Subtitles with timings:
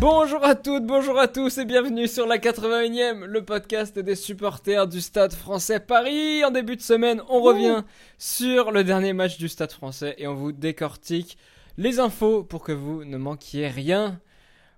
[0.00, 4.88] Bonjour à toutes, bonjour à tous et bienvenue sur la 81e, le podcast des supporters
[4.88, 6.44] du Stade français Paris.
[6.44, 7.84] En début de semaine, on revient
[8.18, 11.38] sur le dernier match du Stade français et on vous décortique
[11.78, 14.20] les infos pour que vous ne manquiez rien.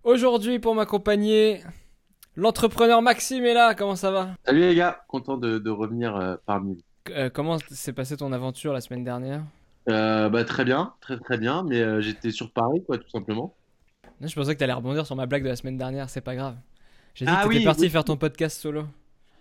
[0.02, 1.62] Aujourd'hui, pour m'accompagner,
[2.36, 3.74] l'entrepreneur Maxime est là.
[3.74, 4.28] Comment ça va?
[4.44, 6.82] Salut les gars, content de, revenir euh, parmi vous.
[7.10, 9.42] Euh, comment s'est passée ton aventure la semaine dernière?
[9.88, 13.54] Euh, bah, Très bien, très très bien, mais j'étais sur Paris, quoi, tout simplement
[14.20, 16.34] je pensais que tu allais rebondir sur ma blague de la semaine dernière, c'est pas
[16.34, 16.56] grave.
[17.14, 18.86] J'ai dit ah que t'étais parti faire ton podcast solo.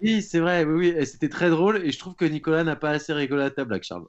[0.01, 2.89] Oui, c'est vrai, oui, oui, c'était très drôle, et je trouve que Nicolas n'a pas
[2.91, 4.05] assez rigolé à ta blague, Charles.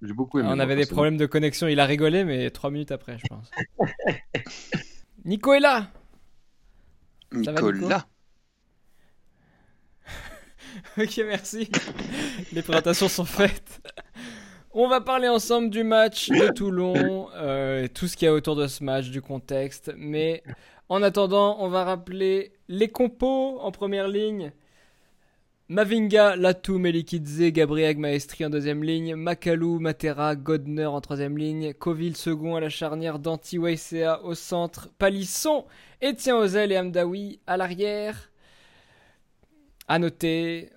[0.00, 0.48] J'ai beaucoup aimé.
[0.50, 3.50] On avait des problèmes de connexion, il a rigolé, mais trois minutes après, je pense.
[5.24, 5.88] Nico est là
[7.32, 8.06] Nicolas?
[10.98, 11.70] Ok, merci.
[12.52, 13.80] Les présentations sont faites.
[14.72, 18.56] On va parler ensemble du match de Toulon, euh, tout ce qu'il y a autour
[18.56, 19.92] de ce match, du contexte.
[19.96, 20.42] Mais
[20.88, 24.52] en attendant, on va rappeler les compos en première ligne.
[25.68, 32.16] Mavinga, Latou, Melikidze, Gabriel Maestri en deuxième ligne, Makalou, Matera, Godner en troisième ligne, Coville
[32.16, 35.64] second à la charnière, Danti Weissea au centre, Palisson,
[36.02, 38.30] Etienne Ozel et Amdawi à l'arrière.
[39.88, 40.70] À noter,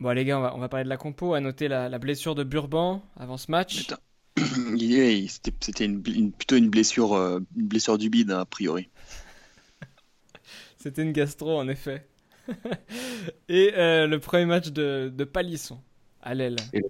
[0.00, 1.34] Bon, les gars, on va, parler de la compo.
[1.34, 3.88] À noter la, blessure de Burban avant ce match.
[4.38, 8.88] C'était plutôt une blessure, euh, une blessure du bide, hein, a priori.
[10.76, 12.06] C'était une gastro, en effet.
[13.48, 15.80] Et euh, le premier match de, de Palisson
[16.22, 16.56] à l'aile.
[16.72, 16.82] Et,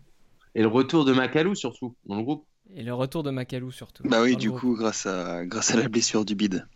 [0.54, 2.44] le retour de Macalou, surtout, dans le groupe.
[2.74, 4.02] Et le retour de Macalou, surtout.
[4.06, 6.66] Bah oui, du coup, grâce à, grâce à la blessure du bide.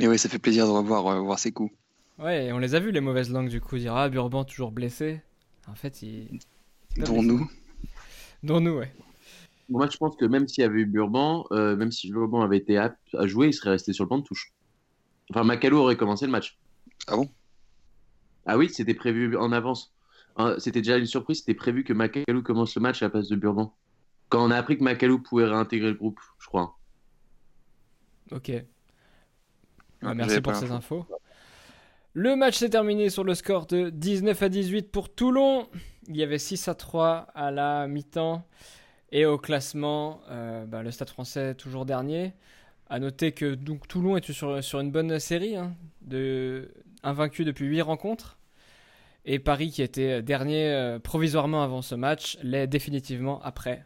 [0.00, 1.72] Mais oui, ça fait plaisir de revoir, revoir ses coups.
[2.18, 3.78] Ouais, on les a vus, les mauvaises langues, du coup.
[3.78, 5.20] Dire, ah, Burban toujours blessé.
[5.68, 6.38] En fait, il.
[6.96, 7.50] Dont nous.
[8.42, 8.92] Dont nous, ouais.
[9.68, 12.58] Moi, je pense que même s'il y avait eu Burban, euh, même si Burban avait
[12.58, 14.52] été apte à jouer, il serait resté sur le banc de touche.
[15.30, 16.58] Enfin, Macalou aurait commencé le match.
[17.08, 17.28] Ah bon?
[18.46, 19.92] Ah oui, c'était prévu en avance.
[20.36, 23.28] Hein, c'était déjà une surprise, c'était prévu que Macalou commence le match à la place
[23.28, 23.74] de Burban.
[24.28, 26.78] Quand on a appris que Macalou pouvait réintégrer le groupe, je crois.
[28.30, 28.52] Ok.
[30.02, 31.06] Ah, merci pour ces infos.
[32.18, 35.68] Le match s'est terminé sur le score de 19 à 18 pour Toulon.
[36.08, 38.42] Il y avait 6 à 3 à la mi-temps.
[39.12, 42.32] Et au classement, euh, bah, le Stade français toujours dernier.
[42.88, 46.72] À noter que Toulon est sur, une bonne série, hein, de,
[47.02, 48.38] invaincu depuis 8 rencontres.
[49.26, 53.84] Et Paris, qui était dernier euh, provisoirement avant ce match, l'est définitivement après.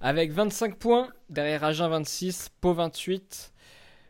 [0.00, 3.52] Avec 25 points, derrière Agen 26, Pau 28,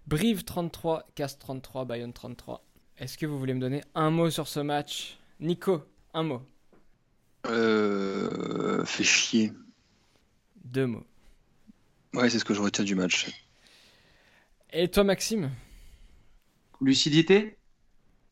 [0.06, 2.62] Brive 33, Casse 33, Bayonne 33.
[2.98, 5.18] Est-ce que vous voulez me donner un mot sur ce match?
[5.40, 5.82] Nico,
[6.12, 6.42] un mot.
[7.46, 9.52] Euh, fait chier.
[10.64, 11.04] Deux mots.
[12.12, 13.30] Ouais, c'est ce que je retiens du match.
[14.72, 15.50] Et toi, Maxime?
[16.80, 17.58] Lucidité?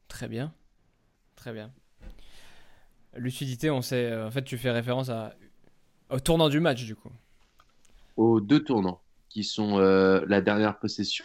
[0.06, 0.54] Très bien.
[1.34, 1.72] Très bien.
[3.16, 4.12] Lucidité, on sait.
[4.12, 5.34] Euh, en fait, tu fais référence à...
[6.08, 7.10] au tournant du match, du coup.
[8.16, 11.24] Aux deux tournants, qui sont euh, la dernière possession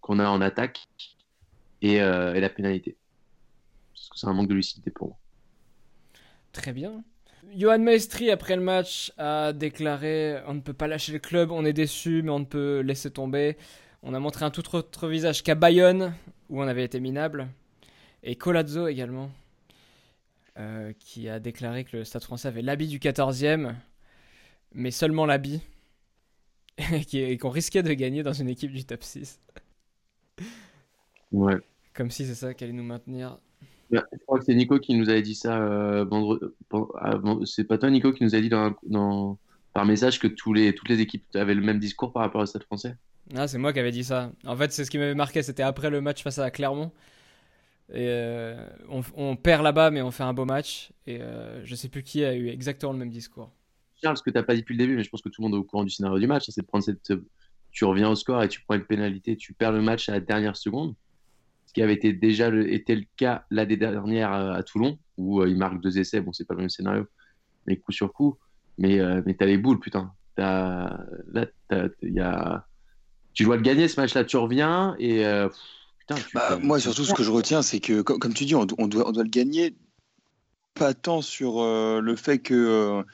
[0.00, 0.84] qu'on a en attaque
[2.00, 2.96] euh, et, la pénalité.
[3.94, 5.16] Parce que c'est un manque de lucidité pour moi.
[6.52, 7.04] Très bien.
[7.54, 11.64] Johan Maestri, après le match, a déclaré On ne peut pas lâcher le club, on
[11.64, 13.56] est déçu, mais on ne peut laisser tomber.
[14.02, 16.14] On a montré un tout autre visage qu'à Bayonne,
[16.48, 17.48] où on avait été minable.
[18.22, 19.30] Et Colazzo également,
[20.58, 23.74] euh, qui a déclaré que le Stade français avait l'habit du 14e,
[24.74, 25.60] mais seulement l'habit,
[27.12, 29.40] et qu'on risquait de gagner dans une équipe du top 6.
[31.32, 31.56] Ouais.
[31.96, 33.38] Comme si c'est ça qui allait nous maintenir.
[33.90, 36.04] je crois que c'est Nico qui nous avait dit ça euh,
[37.46, 39.38] C'est pas toi, Nico, qui nous a dit dans,
[39.72, 42.46] par message que tous les, toutes les équipes avaient le même discours par rapport au
[42.46, 42.96] Stade français
[43.34, 44.30] Ah, c'est moi qui avais dit ça.
[44.44, 45.42] En fait, c'est ce qui m'avait marqué.
[45.42, 46.92] C'était après le match face à Clermont.
[47.90, 50.92] Et euh, on, perd là-bas, mais on fait un beau match.
[51.06, 53.50] Et euh, je sais plus qui a eu exactement le même discours.
[54.02, 55.40] Charles, ce que tu n'as pas dit depuis le début, mais je pense que tout
[55.40, 57.14] le monde est au courant du scénario du match, c'est de prendre cette.
[57.70, 60.20] Tu reviens au score et tu prends une pénalité, tu perds le match à la
[60.20, 60.94] dernière seconde
[61.76, 65.48] qui avait été déjà le, été le cas l'année dernière euh, à Toulon, où euh,
[65.50, 66.22] il marque deux essais.
[66.22, 67.04] Bon, c'est pas le même scénario,
[67.66, 68.38] mais coup sur coup.
[68.78, 70.10] Mais, euh, mais t'as les boules, putain.
[70.38, 70.98] As,
[71.30, 71.44] là,
[72.00, 72.66] y a...
[73.34, 75.22] tu dois le gagner ce match-là, tu reviens et.
[75.98, 78.86] putain, bah, moi, surtout, ce que je retiens, c'est que, comme, tu dis, on, on,
[78.86, 79.76] doit, on doit le gagner
[80.72, 83.04] pas tant sur le fait que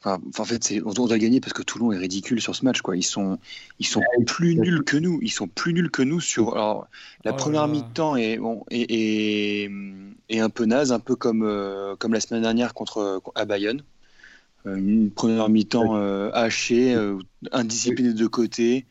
[0.00, 2.82] Enfin, en fait, on doit gagner parce que Toulon est ridicule sur ce match.
[2.82, 2.96] Quoi.
[2.96, 3.38] Ils sont,
[3.80, 5.18] ils sont plus nuls que nous.
[5.22, 6.54] Ils sont plus nuls que nous sur.
[6.54, 6.86] Alors,
[7.24, 9.68] la oh première mi-temps est, bon, est,
[10.28, 13.82] est, un peu naze, un peu comme, euh, comme la semaine dernière contre à Bayonne.
[14.64, 15.96] une première mi-temps
[16.32, 16.96] hachée,
[17.50, 18.86] indisciplinée de deux côtés.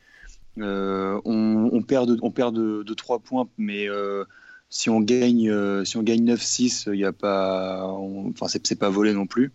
[0.57, 3.88] On, perd de, on perd de, 3 points, mais
[4.69, 9.13] si on gagne, si on gagne 9-6, il y a pas, enfin c'est pas volé
[9.13, 9.53] non plus.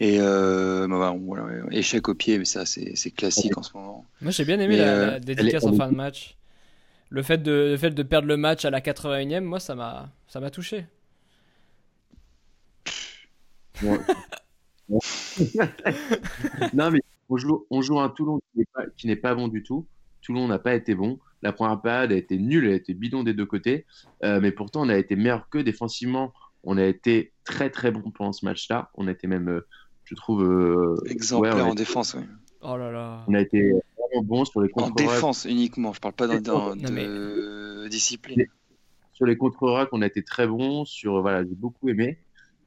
[0.00, 4.06] Et bah, voilà, échec au pied, mais ça c'est classique en ce moment.
[4.20, 6.36] Moi j'ai bien aimé la, dédicace en fin de match.
[7.10, 10.50] Le fait de, le fait de perdre le match à la 81e, moi ça m'a
[10.50, 10.86] touché.
[16.74, 18.40] non, mais on joue, on joue un Toulon
[18.96, 19.86] qui n'est pas, bon du tout.
[20.22, 21.18] Toulon n'a pas été bon.
[21.42, 23.86] La première période a été nulle, elle a été bidon des deux côtés.
[24.24, 26.32] Euh, mais pourtant, on a été meilleur que défensivement.
[26.62, 28.90] On a été très très bon pendant ce match-là.
[28.94, 29.66] On a été même, euh,
[30.10, 30.42] je trouve.
[30.42, 32.24] Euh, Exemplaire en défense, oui.
[32.62, 33.24] Oh là là.
[33.28, 37.88] On a été vraiment bon sur les contre En défense uniquement, je parle pas de
[37.88, 38.44] discipline.
[39.12, 40.84] Sur les contre-racks, on a été très bon.
[40.84, 42.18] Sur, voilà, j'ai beaucoup aimé.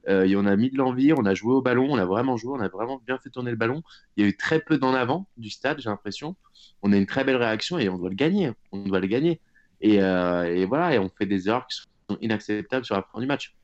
[0.08, 2.36] Euh, et on a mis de l'envie, on a joué au ballon, on a vraiment
[2.36, 3.84] joué, on a vraiment bien fait tourner le ballon.
[4.16, 6.36] Il y a eu très peu d'en avant du stade, j'ai l'impression.
[6.82, 8.52] On a une très belle réaction et on doit le gagner.
[8.72, 9.40] On doit le gagner.
[9.82, 13.26] Et, euh, voilà, et on fait des erreurs qui sont inacceptables sur la fin du
[13.26, 13.56] match.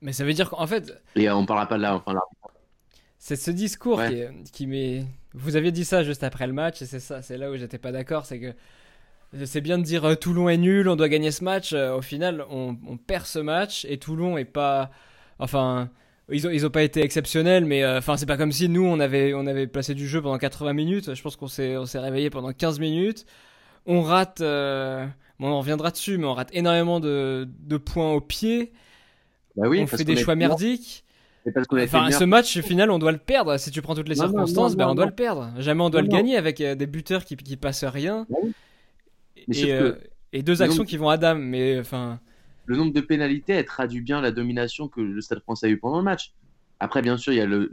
[0.00, 0.92] Mais ça veut dire qu'en fait.
[1.16, 2.22] Et on parlera pas de là, enfin là.
[3.20, 5.04] C'est ce discours qui, qui met.
[5.34, 7.78] Vous aviez dit ça juste après le match, et c'est ça, c'est là où j'étais
[7.78, 8.52] pas d'accord, c'est que
[9.44, 11.72] c'est bien de dire euh, Toulon est nul, on doit gagner ce match.
[11.72, 14.90] au final, on, on, perd ce match et Toulon est pas
[15.40, 15.88] Enfin,
[16.30, 18.84] ils ont, ils ont pas été exceptionnels, mais euh, enfin, c'est pas comme si nous,
[18.84, 21.14] on avait, on avait placé du jeu pendant 80 minutes.
[21.14, 23.24] Je pense qu'on s'est, on s'est réveillé pendant 15 minutes.
[23.86, 25.06] On rate, euh,
[25.40, 28.72] on reviendra dessus, mais on rate énormément de, de points au pied.
[29.56, 31.04] Bah oui, on fait des choix merdiques.
[31.46, 33.56] Enfin, ce match final, on doit le perdre.
[33.58, 35.52] Si tu prends toutes les circonstances, ben, on doit le perdre.
[35.58, 38.26] Jamais on doit le gagner avec euh, des buteurs qui, qui passent rien.
[38.28, 38.36] Bah
[39.48, 39.74] et,
[40.32, 41.42] et, deux actions qui vont à dame.
[41.42, 42.20] Mais enfin
[42.70, 45.78] le nombre de pénalités, elle traduit bien la domination que le Stade français a eu
[45.78, 46.34] pendant le match.
[46.78, 47.68] Après, bien sûr, il y a le,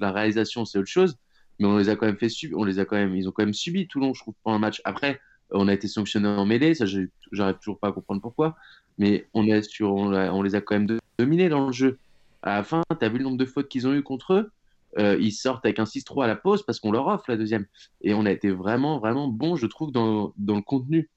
[0.00, 1.16] la réalisation, c'est autre chose,
[1.60, 3.30] mais on les a quand même fait subir, on les a quand même, ils ont
[3.30, 4.82] quand même subi tout long, je trouve, pendant le match.
[4.82, 5.20] Après,
[5.52, 8.56] on a été sanctionné en mêlée, ça, j'arrive toujours pas à comprendre pourquoi,
[8.98, 11.98] mais on, est sur, on, les a quand même dominés dans le jeu.
[12.44, 14.52] À la fin, tu as vu le nombre de fautes qu'ils ont eu contre eux
[14.98, 17.66] euh, ils sortent avec un 6-3 à la pause parce qu'on leur offre la deuxième.
[18.00, 21.10] Et on a été vraiment, vraiment bon, je trouve, dans, dans le contenu.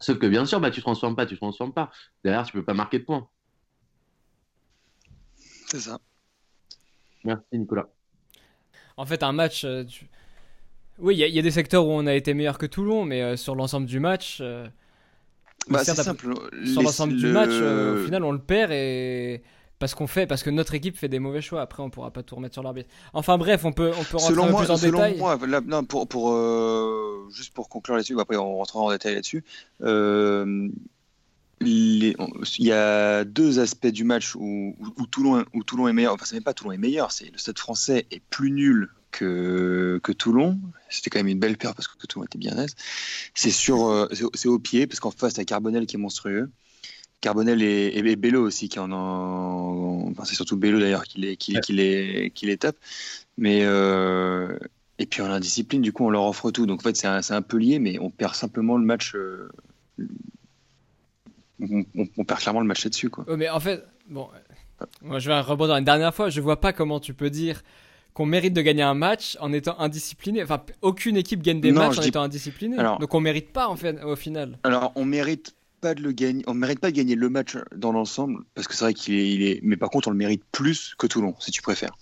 [0.00, 1.90] Sauf que bien sûr, bah, tu transformes pas, tu transformes pas.
[2.24, 3.28] Derrière, tu peux pas marquer de points.
[5.66, 5.98] C'est ça.
[7.24, 7.88] Merci Nicolas.
[8.96, 9.64] En fait, un match.
[9.64, 9.84] Euh,
[10.98, 13.36] oui, il y, a des secteurs où on a été meilleur que Toulon, mais euh,
[13.36, 14.38] sur l'ensemble du match.
[14.40, 14.68] Euh,
[15.68, 16.34] bah, c'est simple.
[16.64, 19.42] Sur l'ensemble du match, au final, on le perd et
[19.78, 21.62] parce qu'on fait, parce que notre équipe fait des mauvais choix.
[21.62, 22.88] Après, on pourra pas tout remettre sur l'arbitre.
[23.12, 25.18] Enfin bref, on peut, on peut rentrer selon moi, plus en selon détail.
[25.18, 29.44] Moi, non, pour, pour euh, juste pour conclure là-dessus, après on rentrera en détail là-dessus.
[29.82, 30.68] Euh,
[31.60, 32.14] il
[32.58, 36.14] y a deux aspects du match où, où, Toulon, où Toulon est meilleur.
[36.14, 40.00] Enfin, c'est même pas Toulon est meilleur, c'est le Stade Français est plus nul que,
[40.02, 40.58] que Toulon.
[40.88, 42.74] C'était quand même une belle paire parce que Toulon était bien aise.
[43.34, 45.98] C'est sur, euh, c'est au pied parce qu'en face, il y a Carbonel qui est
[45.98, 46.50] monstrueux.
[47.20, 50.10] Carbonel et, Bello aussi qui en ont.
[50.10, 52.76] Enfin, c'est surtout Bello d'ailleurs qui les, qui, les, qui les tape.
[53.36, 53.60] Mais.
[53.62, 54.58] Euh...
[55.00, 56.66] Et puis en indiscipline, du coup, on leur offre tout.
[56.66, 59.14] Donc en fait, c'est un, un, peu lié, mais on perd simplement le match.
[59.14, 59.48] Euh...
[61.60, 61.84] On,
[62.16, 63.08] on, perd clairement le match là-dessus.
[63.08, 63.24] Quoi.
[63.36, 64.28] mais en fait, bon.
[65.02, 66.30] Moi, je vais rebondir une dernière fois.
[66.30, 67.62] Je vois pas comment tu peux dire
[68.14, 70.42] qu'on mérite de gagner un match en étant indiscipliné.
[70.42, 72.76] Enfin, aucune équipe gagne des matchs en étant indiscipliné.
[72.76, 74.58] Donc on mérite pas en fait au final.
[74.64, 77.92] Alors on mérite pas de le gagner, on mérite pas de gagner le match dans
[77.92, 80.44] l'ensemble parce que c'est vrai qu'il est, il est, mais par contre on le mérite
[80.52, 81.96] plus que Toulon, si tu préfères.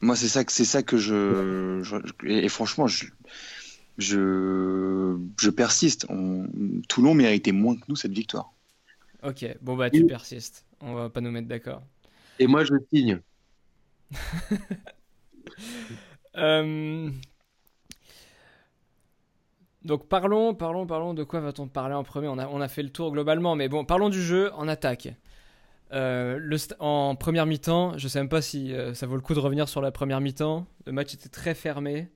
[0.00, 1.82] Moi c'est ça que c'est ça que je,
[2.26, 3.06] et, franchement je,
[3.98, 6.06] je, je persiste.
[6.08, 6.48] On,
[6.88, 8.52] Toulon méritait moins que nous cette victoire.
[9.22, 10.64] Ok, bon bah tu persistes.
[10.80, 11.82] On va pas nous mettre d'accord.
[12.38, 13.20] Et moi je signe.
[16.36, 17.10] euh,
[19.84, 22.28] donc parlons, parlons, parlons de quoi va-t-on parler en premier?
[22.28, 25.08] On a, on a fait le tour globalement, mais bon, parlons du jeu en attaque.
[25.92, 29.34] Euh, le en première mi-temps, je sais même pas si euh, ça vaut le coup
[29.34, 30.66] de revenir sur la première mi-temps.
[30.86, 32.08] Le match était très fermé.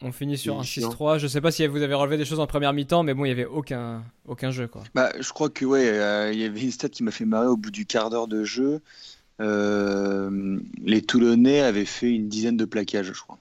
[0.00, 1.18] On finit sur un 6-3.
[1.18, 3.28] Je sais pas si vous avez relevé des choses en première mi-temps, mais bon, il
[3.28, 4.82] y avait aucun, aucun jeu quoi.
[4.94, 7.48] Bah, je crois que ouais, euh, il y avait une stat qui m'a fait marrer
[7.48, 8.80] au bout du quart d'heure de jeu.
[9.40, 13.38] les Toulonnais avaient fait une dizaine de plaquages, je crois.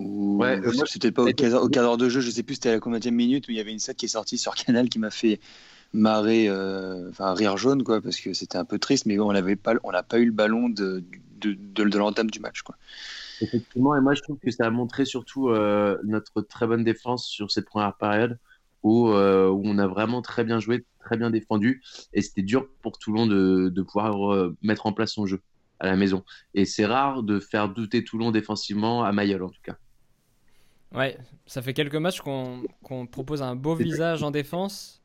[0.00, 2.80] Ouais, euh, c'était pas au, quart d'heure de jeu, je sais plus c'était à la
[2.80, 4.98] combien de minute où il y avait une set qui est sortie sur Canal qui
[4.98, 5.40] m'a fait
[5.92, 9.56] marrer, euh, enfin rire jaune quoi, parce que c'était un peu triste, mais on n'avait
[9.56, 11.04] pas, on n'a pas eu le ballon de,
[11.36, 12.76] de, de, l'entame du match quoi.
[13.42, 17.26] Effectivement, et moi je trouve que ça a montré surtout euh, notre très bonne défense
[17.26, 18.38] sur cette première période
[18.82, 19.12] où, où,
[19.64, 21.82] on a vraiment très bien joué, très bien défendu,
[22.14, 25.42] et c'était dur pour Toulon de, de pouvoir mettre en place son jeu.
[25.78, 26.24] à la maison.
[26.54, 29.76] Et c'est rare de faire douter Toulon défensivement à Mayol, en tout cas.
[30.94, 31.16] Ouais,
[31.46, 35.02] ça fait quelques matchs qu'on propose un beau visage en défense.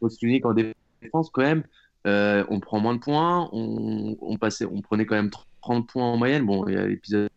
[0.00, 1.64] Poste unique en défense, quand même.
[2.06, 3.48] Euh, on prend moins de points.
[3.52, 5.30] On, passait, on prenait quand même
[5.62, 6.46] 30 points en moyenne.
[6.46, 7.28] Bon, il y a l'épisode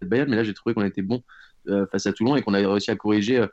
[0.00, 1.22] de Bayern, mais là, j'ai trouvé qu'on était bon
[1.68, 3.44] euh, face à Toulon et qu'on avait réussi à corriger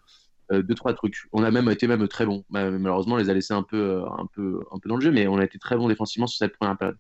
[0.51, 1.17] euh, deux, trois trucs.
[1.34, 2.43] On a même été même très bon.
[2.51, 5.25] Malheureusement, on les a laissés un peu, un, peu, un peu dans le jeu, mais
[5.25, 6.98] on a été très bon défensivement sur cette première période.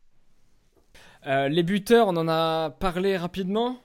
[1.51, 3.84] les buteurs, on en a parlé rapidement.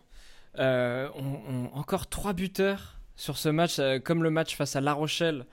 [0.59, 4.93] Euh, on, encore trois buteurs sur ce match, euh, comme le match face à La
[4.93, 5.47] Rochelle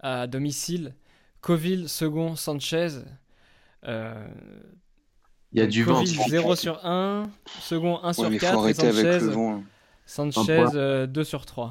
[0.00, 0.94] à domicile.
[1.40, 2.88] Coville, second, Sanchez.
[3.86, 4.26] Euh,
[5.52, 6.04] il y a du vent.
[6.04, 7.24] 0 sur 1,
[7.60, 9.20] second 1 sur 4, et Sanchez,
[10.06, 11.70] Sanchez 2 sur 3.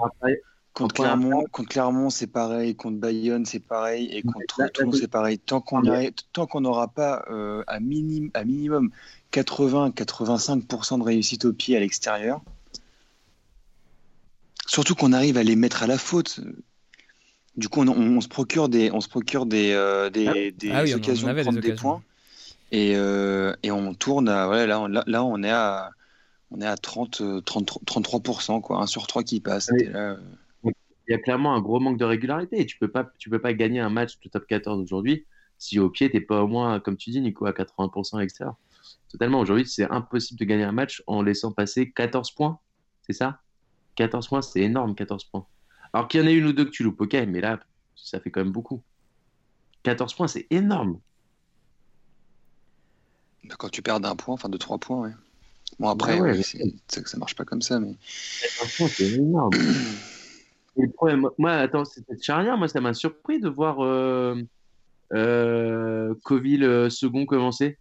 [0.74, 5.38] Contre Clermont, contre Clermont c'est pareil, contre Bayonne, c'est pareil, et contre Toulon, c'est pareil.
[5.38, 7.26] Tant qu'on n'aura pas
[7.68, 8.90] à, minim, à minimum
[9.32, 12.42] 80-85% de réussite au pied à l'extérieur,
[14.68, 16.40] Surtout qu'on arrive à les mettre à la faute.
[17.56, 21.28] Du coup, on, se procure des, on se procure des, euh, des, ah ah occasions
[21.32, 22.02] de prendre des, points.
[22.72, 25.92] Et, euh, et, on tourne à, ouais, là, on, là, on est à,
[26.50, 29.70] on est à 30, 30 33%, quoi, 1 sur 3 qui passe.
[29.76, 33.40] Il y a clairement un gros manque de régularité et tu peux pas, tu peux
[33.40, 35.26] pas gagner un match de top 14 aujourd'hui
[35.64, 38.50] si au pied, tu n'es pas au moins, comme tu dis, Nico, à 80% etc.
[39.10, 39.40] Totalement.
[39.40, 42.60] Aujourd'hui, c'est impossible de gagner un match en laissant passer 14 points.
[43.04, 43.40] C'est ça?
[43.96, 45.46] 14 points, c'est énorme, 14 points.
[45.94, 47.60] Alors qu'il y en a une ou deux que tu loupes, ok, mais là,
[47.96, 48.82] ça fait quand même beaucoup.
[49.84, 51.00] 14 points, c'est énorme.
[53.44, 55.14] Bah, quand tu perds d'un point, enfin de 3 points, ouais.
[55.80, 57.96] Bon, après, ouais, que ça marche pas comme ça, mais.
[58.60, 59.54] 14 points, c'est énorme.
[60.78, 64.42] le problème, moi, attends, cette charnière, moi, ça m'a surpris de voir euh,
[65.14, 67.78] euh, Coville euh, second commencer.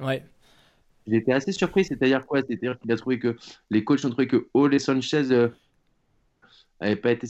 [0.00, 0.24] Ouais.
[1.06, 2.40] J'étais assez surpris, c'est-à-dire quoi?
[2.42, 3.36] C'est-à-dire qu'il a trouvé que
[3.70, 5.52] les coachs ont trouvé que Hall et Sanchez n'avaient
[6.82, 7.26] euh, pas été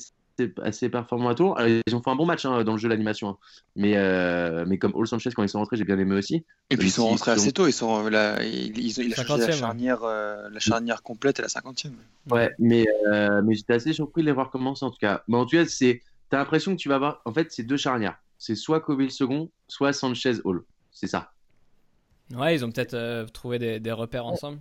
[0.62, 1.61] assez performants à tour.
[1.61, 3.37] ils ont fait un bon match hein, dans le jeu d'animation, hein.
[3.76, 6.45] mais, euh, mais comme Hall Sanchez, quand ils sont rentrés, j'ai bien aimé aussi.
[6.71, 8.09] Et puis ils sont rentrés assez tôt, ils sont
[8.41, 11.93] ils, ils, ont la charnière, euh, la charnière complète à la 50e.
[12.31, 12.87] Ouais, mais,
[13.45, 15.23] mais j'étais assez surpris de les voir commencer en tout cas.
[15.29, 16.00] Mais en tout cas, c'est,
[16.33, 18.19] as l'impression que tu vas avoir, en fait, c'est deux charnières.
[18.38, 20.64] C'est soit Coville second, soit Sanchez Hall.
[20.91, 21.31] C'est ça.
[22.33, 24.59] Ouais, ils ont peut-être euh, trouvé des, repères ensemble.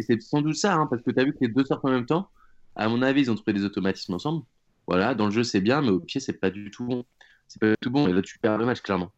[0.00, 1.90] c'est sans doute ça, hein, parce que tu as vu que les deux sortent en
[1.90, 2.30] même temps.
[2.76, 4.44] À mon avis, ils ont trouvé des automatismes ensemble.
[4.86, 7.04] Voilà, dans le jeu, c'est bien, mais au pied, c'est pas du tout bon.
[7.46, 9.10] C'est pas du tout bon, et là, tu perds le match, clairement.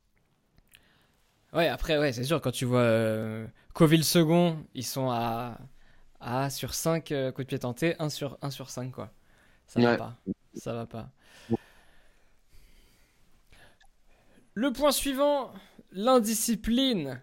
[1.52, 5.58] Ouais, après, ouais, c'est sûr, quand tu vois euh, Coville second, ils sont à,
[6.20, 9.10] à sur 5 euh, coups de pied tentés, 1 sur, 1 sur 5, quoi.
[9.66, 10.16] Ça va pas.
[10.54, 11.10] Ça va pas.
[14.54, 15.50] Le point suivant,
[15.92, 17.20] l'indiscipline.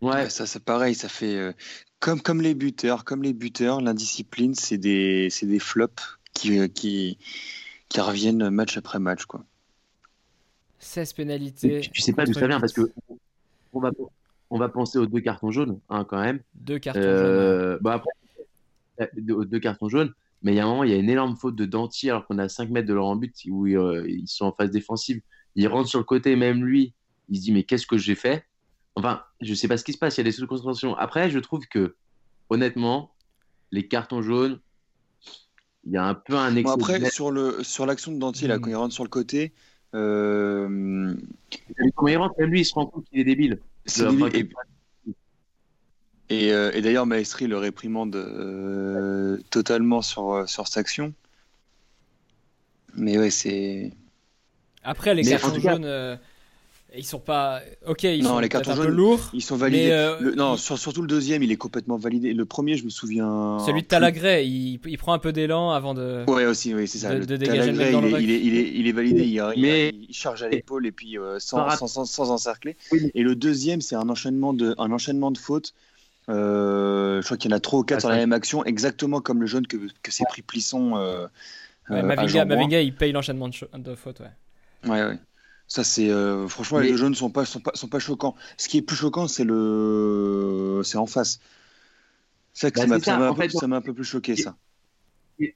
[0.00, 1.52] Ouais, ça c'est pareil, ça fait euh,
[1.98, 7.18] comme, comme les buteurs, comme les buteurs, l'indiscipline c'est des, des flops qui, euh, qui,
[7.88, 9.44] qui reviennent match après match quoi.
[10.78, 11.80] 16 pénalités.
[11.92, 12.92] Tu, sais pas d'où ça vient parce que
[13.72, 13.90] on va,
[14.50, 16.40] on va penser aux deux cartons jaunes hein, quand même.
[16.54, 17.78] Deux cartons euh, jaunes.
[17.80, 20.12] Bah après, deux, cartons jaunes.
[20.42, 22.24] Mais il y a un moment, il y a une énorme faute de Danti alors
[22.28, 25.20] qu'on a 5 mètres de leur but où ils sont en phase défensive
[25.58, 26.94] il rentre sur le côté, même lui,
[27.28, 28.44] il se dit mais qu'est-ce que j'ai fait?
[28.94, 30.94] Enfin, je sais pas ce qui se passe, il y a des sous-concentrations.
[30.94, 31.96] Après, je trouve que,
[32.48, 33.12] honnêtement,
[33.72, 34.60] les cartons jaunes,
[35.84, 36.72] il y a un peu un excès.
[36.72, 38.60] après, sur, le, sur l'action de Dantier, là, hmm.
[38.60, 39.52] quand il rentre sur le côté.
[39.96, 41.12] Euh...
[41.96, 43.58] Quand il rentre, même lui, il se rend compte qu'il est débile.
[46.28, 51.12] et, euh, et, d'ailleurs, Maestri le réprimande euh, totalement sur, sur cette action.
[52.94, 53.92] Mais ouais, c'est.
[54.84, 56.16] Après, les cartons jaunes, euh,
[56.96, 57.60] ils sont pas.
[57.86, 59.30] Ok, ils sont les cartons un peu lourds.
[59.32, 59.90] Ils sont validés.
[59.90, 62.32] Euh, non, surtout le deuxième, il est complètement validé.
[62.32, 63.58] Le premier, je me souviens.
[63.66, 66.24] Celui de Talagré, il, il prend un peu d'élan avant de.
[66.28, 67.14] Ouais, aussi, oui, c'est ça.
[67.14, 69.24] De, dégager le il, est, il, est, il, est, validé.
[69.24, 69.94] Il, mais...
[70.08, 72.76] il charge à l'épaule et puis euh, sans, sans, sans, encercler.
[73.14, 75.74] Et le deuxième, c'est un enchaînement de, un enchaînement de fautes.
[76.28, 79.40] je crois qu'il y en a trois ou quatre sur la même action, exactement comme
[79.40, 80.92] le jaune que, que s'est pris Plisson.
[81.90, 84.26] Ouais, Mavinga, Mavinga, il paye l'enchaînement de, de fautes, ouais.
[84.84, 85.18] Ouais, ouais.
[85.66, 86.08] Ça, c'est.
[86.10, 88.34] Euh, franchement, les jeunes sont pas, sont, pas, sont pas choquants.
[88.56, 90.80] Ce qui est plus choquant, c'est le.
[90.84, 91.40] C'est en face.
[92.54, 92.86] Ça, bah, ça
[93.18, 94.56] m'a un, un, peu plus choqué, ça.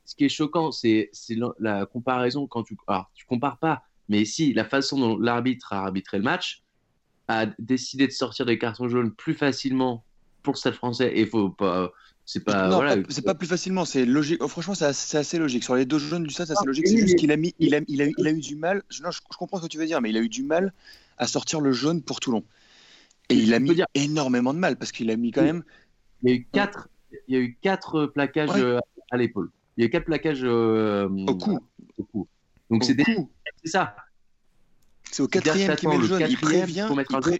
[0.04, 1.10] Ce qui est choquant, c'est
[1.58, 2.76] la comparaison quand tu.
[2.86, 6.62] Alors, tu compares pas, mais si la façon dont l'arbitre a arbitré le match
[7.28, 10.04] a décidé de sortir des cartons jaunes plus facilement
[10.42, 11.90] pour le stade français, et il faut pas
[12.24, 13.84] c'est pas, c'est pas plus facilement.
[13.84, 14.42] C'est logique.
[14.42, 15.64] Oh, franchement, c'est assez, logique.
[15.64, 16.86] Sur les deux jeunes du stade, c'est assez logique.
[16.86, 18.82] C'est juste qu'il a mis, il a, il a, il a eu du mal.
[18.88, 20.72] Je, je, comprends ce que tu veux dire, mais il a eu du mal
[21.18, 22.44] à sortir le jaune pour Toulon.
[23.28, 25.64] Et il a mis énormément de mal parce qu'il a mis quand même.
[26.22, 26.88] Il y a eu quatre,
[27.28, 28.64] il y a eu quatre plaquages
[29.10, 29.50] à l'épaule.
[29.76, 31.58] Il y a eu quatre plaquages au cou.
[32.70, 32.96] Donc c'est
[33.64, 33.96] ça.
[35.10, 36.24] C'est au quatrième qu'il met le jaune.
[36.28, 36.88] Il prévient,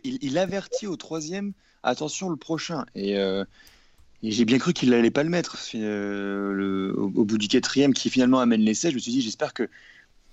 [0.05, 2.85] il, avertit au troisième, attention le prochain.
[2.95, 3.45] Et, euh,
[4.31, 8.41] j'ai bien cru qu'il n'allait pas le mettre euh, au, bout du quatrième qui finalement
[8.41, 8.91] amène l'essai.
[8.91, 9.69] Je me suis dit, j'espère que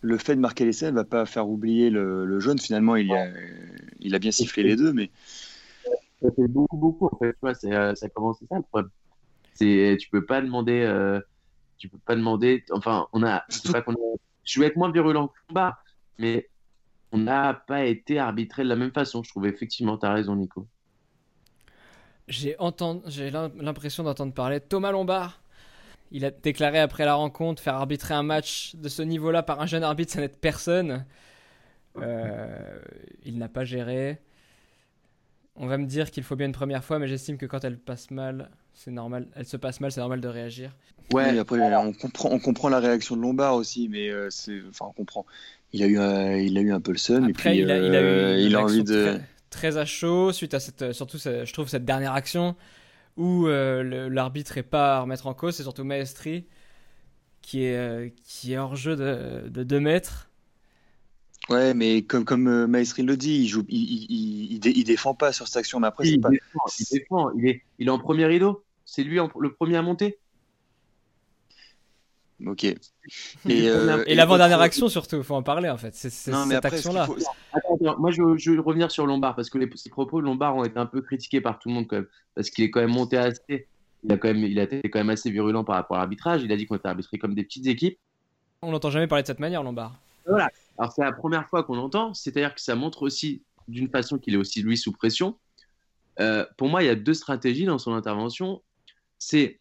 [0.01, 2.60] le fait de marquer l'essai ne va pas faire oublier le, jaune.
[2.60, 3.27] Finalement, il a,
[4.00, 5.10] il a bien sifflé les deux, mais
[6.22, 7.10] ça fait beaucoup, beaucoup.
[7.12, 8.91] En fait, euh, ça commence ça le problème.
[9.58, 11.19] Tu peux pas demander,
[11.77, 12.63] tu peux pas demander.
[12.72, 13.96] Enfin, on a, pas qu'on
[14.50, 15.79] je vais être moins virulent que bas,
[16.17, 16.50] mais
[17.12, 19.24] on n'a pas été arbitré de la même façon.
[19.24, 20.67] Je trouve effectivement, tu as raison, Nico.
[22.29, 22.55] J'ai
[23.59, 25.41] l'impression d'entendre parler de Thomas Lombard.
[26.12, 29.65] Il a déclaré après la rencontre faire arbitrer un match de ce niveau-là par un
[29.65, 31.05] jeune arbitre, ça n'aide personne.
[31.98, 32.79] Euh,
[33.25, 34.19] il n'a pas géré.
[35.55, 37.77] On va me dire qu'il faut bien une première fois, mais j'estime que quand elle
[37.77, 39.27] passe mal, c'est normal.
[39.36, 40.75] Elle se passe mal, c'est normal de réagir.
[41.13, 44.86] Ouais, après on comprend, on comprend la réaction de Lombard aussi, mais euh, c'est, enfin
[44.88, 45.25] on comprend
[45.74, 47.77] il a eu un, il a eu un peu le seum et puis il a,
[47.77, 49.21] il a, eu euh, envie de très,
[49.63, 52.55] à chaud suite à cette surtout je trouve cette dernière action
[53.17, 56.45] où euh, l'arbitre est pas à remettre en cause c'est surtout Maestri
[57.41, 60.29] qui est euh, qui est hors jeu de, de 2 mètres.
[61.49, 65.57] Ouais mais comme comme Maestri le dit il joue il, il, défend pas sur cette
[65.57, 66.29] action mais après il, pas...
[66.29, 68.63] défend, il défend il est il est en premier rideau.
[68.85, 70.19] C'est lui le premier à monter
[72.46, 72.63] Ok.
[72.63, 72.77] Et,
[73.50, 75.93] euh, l'avant-dernière action, surtout, il faut en parler en fait.
[75.96, 77.08] C'est cette action-là.
[77.98, 80.77] moi je, veux revenir sur Lombard parce que les, ses propos de Lombard ont été
[80.77, 82.08] un peu critiqués par tout le monde quand même.
[82.36, 83.67] Parce qu'il est quand même monté assez.
[84.03, 86.41] Il a, quand même, il a été quand même assez virulent par rapport à l'arbitrage.
[86.43, 88.00] Il a dit qu'on était arbitré comme des petites équipes.
[88.62, 90.00] On n'entend jamais parler de cette manière, Lombard.
[90.25, 90.50] Voilà.
[90.77, 92.13] Alors c'est la première fois qu'on l'entend.
[92.13, 95.36] C'est-à-dire que ça montre aussi d'une façon qu'il est aussi lui sous pression.
[96.22, 98.62] Euh, pour moi, il y a deux stratégies dans son intervention.
[99.17, 99.60] C'est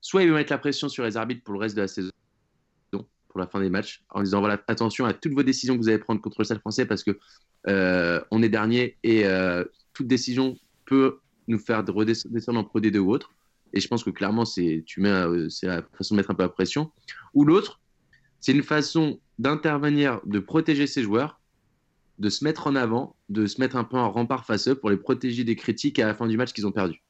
[0.00, 2.10] soit il veut mettre la pression sur les arbitres pour le reste de la saison,
[3.28, 5.88] pour la fin des matchs, en disant voilà, attention à toutes vos décisions que vous
[5.88, 7.18] allez prendre contre le Stade français parce que
[7.68, 12.98] euh, on est dernier et euh, toute décision peut nous faire redescendre en Pro D2
[12.98, 13.32] ou autre.
[13.72, 16.90] Et je pense que clairement, euh, c'est la façon de mettre un peu la pression.
[17.34, 17.80] Ou l'autre,
[18.40, 21.40] c'est une façon d'intervenir, de protéger ses joueurs,
[22.18, 24.74] de se mettre en avant, de se mettre un peu en rempart face à eux
[24.74, 27.02] pour les protéger des critiques à la fin du match qu'ils ont perdu.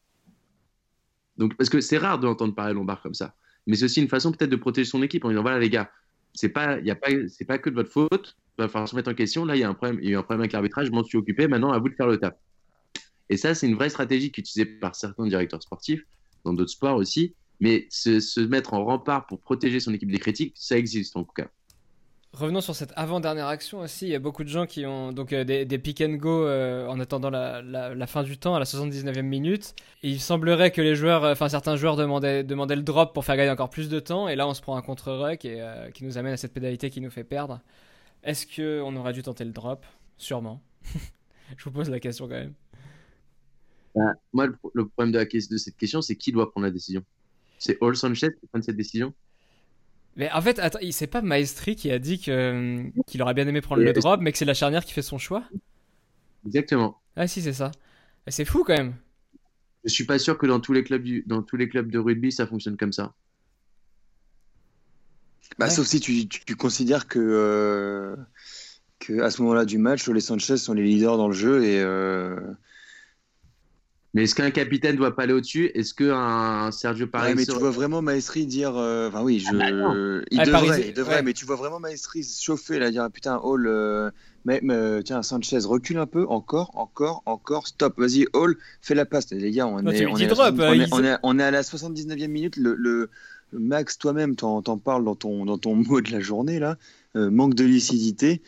[1.36, 3.34] Donc, parce que c'est rare d'entendre parler Lombard comme ça.
[3.66, 5.90] Mais c'est aussi une façon peut-être de protéger son équipe en disant voilà les gars,
[6.38, 8.36] c'est pas, y a pas, c'est pas que de votre faute.
[8.58, 9.44] Il va falloir se mettre en question.
[9.44, 10.86] Là, il y a un problème, il y a eu un problème avec l'arbitrage.
[10.86, 11.48] Je m'en suis occupé.
[11.48, 12.34] Maintenant, à vous de faire le taf.
[13.28, 16.04] Et ça, c'est une vraie stratégie utilisée par certains directeurs sportifs,
[16.44, 17.34] dans d'autres sports aussi.
[17.58, 21.24] Mais se, se mettre en rempart pour protéger son équipe des critiques, ça existe en
[21.24, 21.48] tout cas.
[22.38, 24.06] Revenons sur cette avant-dernière action aussi.
[24.06, 26.46] Il y a beaucoup de gens qui ont donc euh, des, des, pick and go
[26.46, 29.74] euh, en attendant la, fin du temps à la 79e minute.
[30.04, 33.50] Il semblerait que les joueurs, euh, enfin certains joueurs demandaient, le drop pour faire gagner
[33.50, 34.28] encore plus de temps.
[34.28, 35.48] Et là, on se prend un contre-ruck
[35.94, 37.60] qui nous amène à cette pénalité qui nous fait perdre.
[38.22, 39.84] Est-ce que on aurait dû tenter le drop?
[40.16, 40.62] Sûrement.
[41.56, 42.54] Je vous pose la question quand même.
[43.96, 47.02] Bah, moi, le, problème de, de cette question, c'est qui doit prendre la décision?
[47.58, 49.12] C'est All Sanchez qui prend cette décision?
[50.18, 53.60] Mais en fait, attends, c'est pas Maestri qui a dit que, qu'il aurait bien aimé
[53.60, 55.44] prendre le drop, mais que c'est la charnière qui fait son choix?
[56.44, 57.00] Exactement.
[57.16, 57.70] Ah si, c'est ça.
[58.26, 58.94] C'est fou quand même.
[59.84, 62.32] Je suis pas sûr que dans tous les clubs, dans tous les clubs de rugby,
[62.32, 63.14] ça fonctionne comme ça.
[65.58, 68.16] Bah, Sauf si tu, tu, considères que, euh,
[68.98, 71.80] que à ce moment-là du match, les Sanchez sont les leaders dans le jeu et,
[71.80, 72.38] euh,
[74.14, 75.70] mais est-ce qu'un capitaine doit pas aller au-dessus?
[75.74, 78.76] Est-ce qu'un Sergio Paris mais tu vois vraiment Maestri dire.
[78.76, 79.48] Euh, enfin, oui, je...
[79.54, 83.02] Ah, bah il, devrait, il devrait mais tu vois vraiment Maestri se chauffer, là, dire
[83.02, 84.10] ah, putain, Hall, euh,
[84.44, 84.60] mais,
[85.04, 89.30] tiens, Sanchez, recule un peu, encore, encore, encore, stop, vas-y, Hall, fais la passe.
[89.30, 93.10] Les gars, on, est, on, est, on, est, à la 79e minute, le,
[93.52, 96.76] Max, toi-même, t'en, parles dans ton, dans ton mot de la journée, là.
[97.16, 98.42] Euh, manque de lucidité,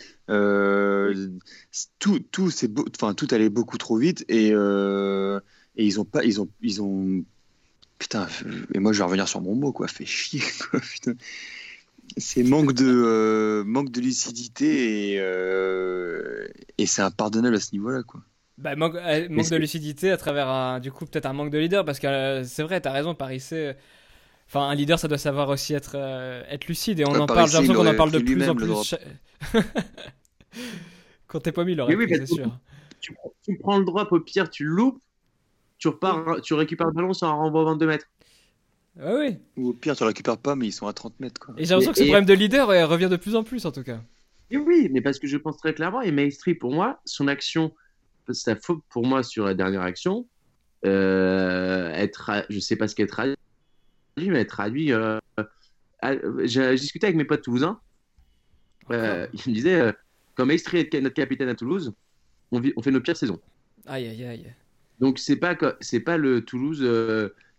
[1.98, 2.50] tout, tout,
[2.94, 7.24] enfin, tout allait beaucoup trop vite et, et ils ont pas, ils ont, ils ont,
[7.98, 8.26] putain.
[8.74, 9.88] Et moi, je vais revenir sur mon mot, quoi.
[9.88, 10.80] Fait chier, quoi.
[10.80, 11.14] Putain.
[12.16, 18.02] C'est manque de, euh, manque de lucidité et, euh, et c'est impardonnable à ce niveau-là,
[18.02, 18.20] quoi.
[18.58, 21.58] Bah, manque, euh, manque de lucidité à travers un, du coup peut-être un manque de
[21.58, 23.76] leader parce que c'est vrai, t'as raison, Paris c'est,
[24.50, 27.54] enfin un leader ça doit savoir aussi être, être lucide et on en parle, j'ai
[27.54, 28.94] l'impression qu'on en parle de plus en plus.
[31.28, 32.58] Quand t'es pas mis, il aurait oui, c'est sûr.
[33.00, 35.00] Tu, tu, prends le drop, au pire tu loupes,
[35.78, 38.06] tu, repars, tu récupères le ballon sur un renvoi 22 mètres.
[39.00, 39.38] Ah oui.
[39.56, 41.40] Ou au pire, tu le récupères pas, mais ils sont à 30 mètres.
[41.40, 41.54] Quoi.
[41.56, 43.84] Et j'ai l'impression que ce problème de leader revient de plus en plus, en tout
[43.84, 44.00] cas.
[44.50, 47.72] Et oui, mais parce que je pense très clairement, et Maestri, pour moi, son action
[48.32, 50.26] sa faute pour moi sur la dernière action.
[50.86, 53.36] Euh, être, je sais pas ce qu'elle traduit,
[54.28, 54.92] mais elle traduit.
[54.92, 55.18] Euh,
[56.42, 57.80] J'ai discuté avec mes potes toulousains.
[58.90, 59.92] Euh, ils me disaient euh,
[60.34, 61.94] comme Estrie est notre capitaine à Toulouse,
[62.50, 63.40] on, vit, on fait nos pires saisons.
[63.86, 64.52] Aïe, aïe, aïe.
[64.98, 65.56] Donc, c'est pas,
[66.16, 66.86] le Toulouse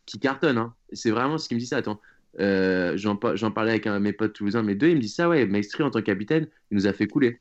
[0.06, 0.58] qui cartonne.
[0.58, 0.74] Hein.
[0.92, 1.78] C'est vraiment ce qui me dit ça.
[1.78, 2.00] Attends,
[2.40, 5.46] euh, j'en parlais avec un, mes potes toulousains, mes deux, ils me disent ça, ouais,
[5.46, 7.40] Maestri en tant que capitaine, il nous a fait couler.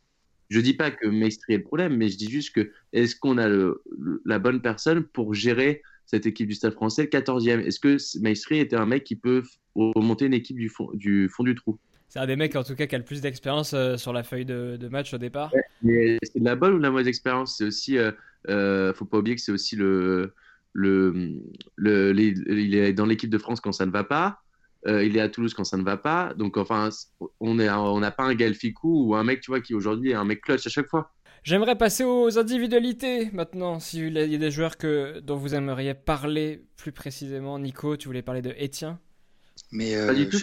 [0.48, 3.38] Je dis pas que Maestri est le problème, mais je dis juste que est-ce qu'on
[3.38, 3.82] a le,
[4.24, 8.58] la bonne personne pour gérer cette équipe du Stade français, le 14e Est-ce que Maestri
[8.58, 9.44] était un mec qui peut
[9.76, 11.78] remonter une équipe du fond du, fond du trou?
[12.08, 14.24] C'est un des mecs en tout cas qui a le plus d'expérience euh, sur la
[14.24, 15.52] feuille de, de, match au départ.
[15.84, 17.58] Ouais, c'est de la bonne ou de la mauvaise expérience?
[17.58, 18.10] C'est aussi, euh,
[18.48, 20.34] euh, faut pas oublier que c'est aussi le,
[20.72, 21.40] le,
[21.76, 24.40] le, les, il est dans l'équipe de France quand ça ne va pas.
[24.86, 26.32] Il est à Toulouse quand ça ne va pas.
[26.34, 26.88] Donc, enfin,
[27.38, 30.14] on n'a on pas un Gaël Ficou ou un mec, tu vois, qui aujourd'hui est
[30.14, 31.12] un mec clutch à chaque fois.
[31.42, 33.80] J'aimerais passer aux individualités maintenant.
[33.80, 38.22] S'il y a des joueurs que, dont vous aimeriez parler plus précisément, Nico, tu voulais
[38.22, 38.98] parler de Etienne?
[39.72, 40.38] Mais euh, pas du tout.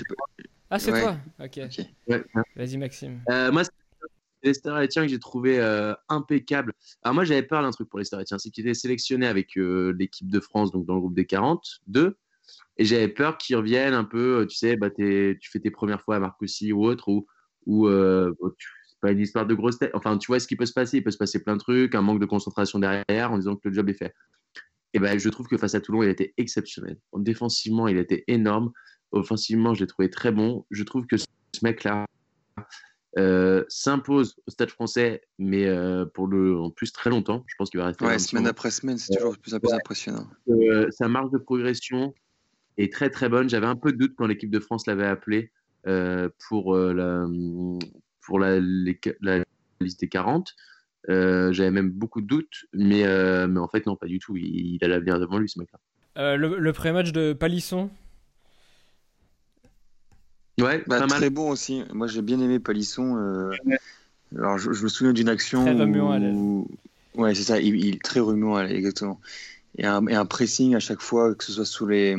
[0.69, 1.01] Ah, c'est ouais.
[1.01, 1.17] toi?
[1.39, 1.59] Ok.
[1.63, 1.87] okay.
[2.07, 2.23] Ouais.
[2.55, 3.21] Vas-y, Maxime.
[3.29, 3.71] Euh, moi, c'est
[4.43, 6.73] Lester Etienne que j'ai trouvé euh, impeccable.
[7.03, 9.95] Alors, moi, j'avais peur d'un truc pour Lester Etienne, c'est qu'il était sélectionné avec euh,
[9.97, 12.17] l'équipe de France, donc dans le groupe des 42.
[12.77, 16.15] Et j'avais peur qu'il revienne un peu, tu sais, bah, tu fais tes premières fois
[16.15, 17.27] à Marcoussis ou autre, ou,
[17.65, 18.33] ou euh,
[19.11, 19.91] une histoire de grosse tête.
[19.93, 20.97] Enfin, tu vois ce qui peut se passer.
[20.97, 23.67] Il peut se passer plein de trucs, un manque de concentration derrière en disant que
[23.67, 24.13] le job est fait.
[24.93, 26.97] Et ben, je trouve que face à Toulon, il a été exceptionnel.
[27.15, 28.71] Défensivement, il a été énorme.
[29.11, 30.65] Offensivement, je l'ai trouvé très bon.
[30.71, 31.25] Je trouve que ce
[31.63, 32.05] mec-là
[33.17, 37.43] euh, s'impose au Stade français, mais euh, pour le en plus très longtemps.
[37.47, 38.05] Je pense qu'il va rester.
[38.05, 40.27] Ouais, semaine après semaine, c'est toujours plus, plus impressionnant.
[40.49, 42.13] Euh, sa marge de progression
[42.77, 43.49] est très très bonne.
[43.49, 45.51] J'avais un peu de doute quand l'équipe de France l'avait appelé
[45.87, 47.25] euh, pour, la,
[48.27, 49.43] pour la, les, la,
[49.81, 50.55] liste des 40.
[51.07, 53.03] J'avais même beaucoup de doutes, mais,
[53.47, 54.37] mais en fait, non, pas du tout.
[54.37, 56.35] Il, il a l'avenir devant lui, ce mec-là.
[56.35, 57.89] le, le pré-match de Palisson?
[60.59, 61.83] Ouais, bah, très bon aussi.
[61.93, 63.15] Moi, j'ai bien aimé Palisson.
[63.17, 63.51] Euh...
[64.35, 65.63] Alors, je, je, me souviens d'une action.
[65.63, 66.67] Très remuant à où...
[67.15, 67.59] Ouais, c'est ça.
[67.59, 69.19] Il, il très remuant à exactement.
[69.77, 72.15] Et un, et un, pressing à chaque fois, que ce soit sous les,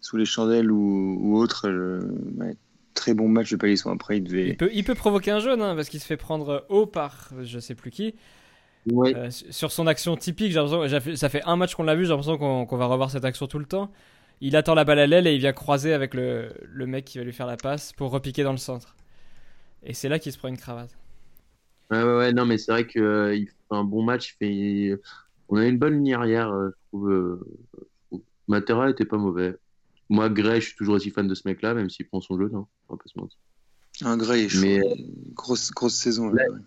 [0.00, 1.70] sous les chandelles ou, ou autre.
[1.70, 2.00] Je...
[2.38, 2.56] Ouais,
[2.96, 3.90] très bon match de Palisson.
[3.90, 4.48] Après, il devait.
[4.48, 7.30] Il peut, il peut provoquer un jaune, hein, parce qu'il se fait prendre haut par
[7.42, 8.14] je sais plus qui.
[8.90, 9.14] Ouais.
[9.16, 12.10] Euh, sur son action typique, j'ai l'impression, ça fait un match qu'on l'a vu, j'ai
[12.10, 13.90] l'impression qu'on qu va revoir cette action tout le temps
[14.40, 17.18] il attend la balle à l'aile et il vient croiser avec le, le, mec qui
[17.18, 18.94] va lui faire la passe pour repiquer dans le centre.
[19.82, 20.96] Et c'est là qu'il se prend une cravate.
[21.90, 24.36] Ouais, ouais, ouais non, mais c'est vrai qu'il euh, fait un bon match.
[24.40, 25.00] Il fait...
[25.48, 27.10] On a une bonne ligne arrière, euh, je trouve.
[27.10, 27.40] Euh...
[28.48, 29.56] Matera était pas mauvais.
[30.08, 32.48] Moi, Gray, je suis toujours aussi fan de ce mec-là, même s'il prend son jeu,
[32.48, 33.38] non on va pas se mentir.
[34.02, 34.80] Un Gray, mais
[35.34, 36.28] grosse, grosse saison.
[36.30, 36.58] Là, ouais.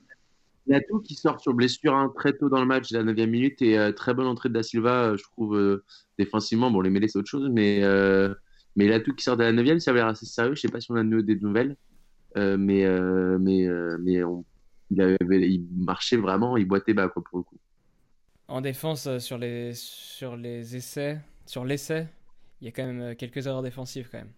[0.69, 3.78] L'atout qui sort sur blessure hein, très tôt dans le match, la 9 minute, et
[3.78, 5.84] euh, très bonne entrée de Da Silva, je trouve, euh,
[6.19, 6.69] défensivement.
[6.69, 8.36] Bon, les mêlées, c'est autre chose, mais, euh,
[8.75, 10.54] mais l'atout qui sort de la 9 ça a l'air assez sérieux.
[10.54, 11.75] Je sais pas si on a des nouvelles,
[12.36, 12.86] mais,
[13.39, 13.67] mais,
[13.99, 14.45] mais on,
[14.91, 15.17] il, avait,
[15.49, 17.58] il, marchait vraiment, il boitait bas, quoi, pour le coup.
[18.47, 22.08] En défense, sur les, sur les essais, sur l'essai,
[22.62, 24.32] il y a quand même quelques erreurs défensives, quand même.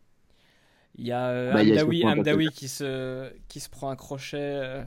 [0.96, 4.86] Il y a bah, Amdawi, Amdawi qui, se, qui se prend un crochet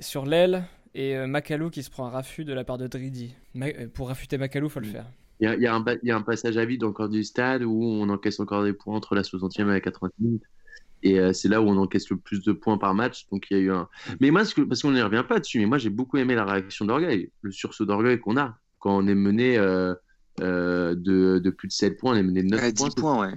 [0.00, 3.34] sur l'aile et euh, Makalou qui se prend un raffut de la part de Dridi.
[3.54, 5.06] Ma euh, pour raffuter Makalou, faut le faire.
[5.40, 7.08] Il y, a, il, y a un, il y, a un passage à vide encore
[7.08, 10.44] du stade où on encaisse encore des points entre la 60e et la 80e minute.
[11.02, 13.26] Et euh, c'est là où on encaisse le plus de points par match.
[13.32, 13.88] Donc il y a eu un.
[14.20, 16.84] Mais moi, parce qu'on n'y revient pas dessus, mais moi j'ai beaucoup aimé la réaction
[16.84, 19.94] d'orgueil, le sursaut d'orgueil qu'on a quand on est mené euh, euh,
[20.38, 20.94] de,
[21.38, 22.88] de, plus de 7 points, mené de 9 ouais, points.
[22.88, 23.34] 10 points, ouais.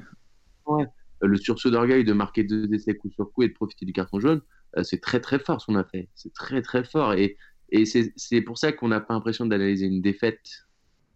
[0.67, 0.85] ouais.
[1.21, 4.19] Le sursaut d'orgueil de marquer deux essais coup sur coup et de profiter du carton
[4.19, 4.41] jaune,
[4.83, 6.09] c'est très très fort ce qu'on a fait.
[6.15, 7.13] C'est très très fort.
[7.13, 7.37] Et,
[7.69, 10.65] et c'est pour ça qu'on n'a pas l'impression d'analyser une défaite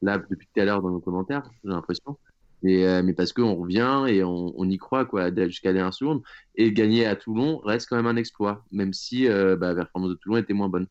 [0.02, 2.18] là depuis tout à l'heure dans nos commentaires, j'ai l'impression.
[2.64, 5.94] Et, euh, mais parce qu'on revient et on, on, y croit quoi jusqu'à la dernière
[5.94, 6.22] seconde.
[6.56, 10.12] Et gagner à Toulon reste quand même un exploit, même si euh, bah, la performance
[10.12, 10.88] de Toulon était moins bonne.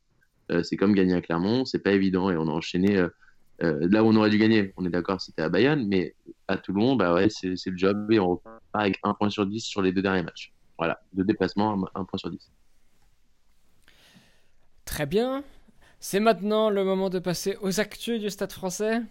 [0.50, 3.04] Euh, c'est comme gagner à Clermont, c'est pas évident et on a enchaîné
[3.60, 4.72] là où on aurait dû gagner.
[4.76, 6.14] On est d'accord, c'était à Bayonne, mais
[6.46, 9.60] à Toulon, bah ouais, c'est le job et on repart avec un point sur 10
[9.60, 10.52] sur les deux derniers matchs.
[10.78, 12.50] Voilà, de déplacement, un point sur 10.
[14.84, 15.42] Très bien.
[16.00, 19.02] C'est maintenant le moment de passer aux actus du Stade français.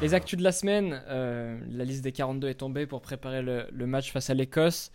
[0.00, 3.66] Les actus de la semaine, euh, la liste des 42 est tombée pour préparer le,
[3.70, 4.90] le match face à l'Écosse.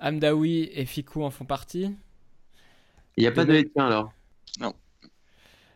[0.00, 1.94] Amdaoui et Fikou en font partie.
[3.16, 4.12] Il n'y a pas de alors?
[4.58, 4.72] Non.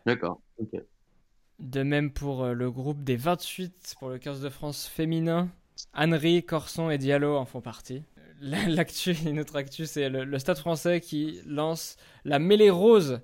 [0.07, 0.81] D'accord, ok.
[1.59, 5.49] De même pour euh, le groupe des 28 pour le 15 de France féminin.
[5.93, 8.03] Henry, Corson et Diallo en font partie.
[8.39, 13.19] L'actu, une autre actu, c'est le, le, Stade français qui lance la mêlée rose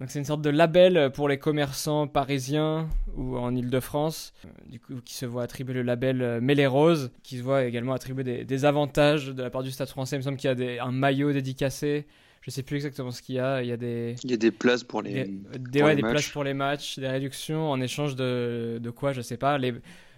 [0.00, 4.80] Donc c'est une sorte de label pour les commerçants parisiens ou en Ile-de-France, euh, du
[4.80, 8.44] coup qui se voit attribuer le label euh, Mêlée Rose, qui se voit également attribuer
[8.44, 10.16] des, avantages de la part du Stade français.
[10.16, 12.08] Il me semble qu'il y a des, un maillot dédicacé.
[12.42, 13.62] Je sais plus exactement ce qu'il y a.
[13.62, 14.16] Il y a des.
[14.24, 15.24] Il y a des places pour les.
[15.58, 19.22] Des, ouais, des places pour les matchs, des réductions en échange de, de quoi, je
[19.22, 19.58] sais pas.
[19.58, 19.74] Les,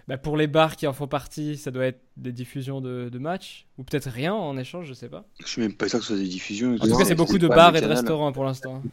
[0.07, 3.17] bah pour les bars qui en font partie, ça doit être des diffusions de, de
[3.17, 5.25] matchs ou peut-être rien en échange, je sais pas.
[5.39, 6.75] Je suis même pas sûr que ce soit des diffusions.
[6.75, 8.83] En tout cas, c'est beaucoup de bars et de restaurants pour l'instant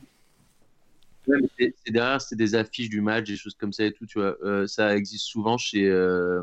[1.58, 4.36] c'est derrière, c'est des affiches du match, des choses comme ça et tout, tu vois.
[4.42, 5.88] Euh, ça existe souvent chez.
[5.88, 6.42] Euh,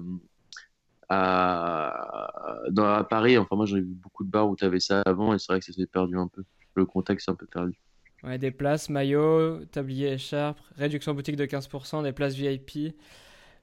[1.09, 5.01] à, dans, à Paris, enfin, moi, j'ai vu beaucoup de bars où tu avais ça
[5.05, 6.43] avant et c'est vrai que ça s'est perdu un peu.
[6.75, 7.79] Le contexte est un peu perdu.
[8.23, 12.93] Ouais, des places, maillots, tablier, écharpe, réduction boutique de 15%, des places VIP.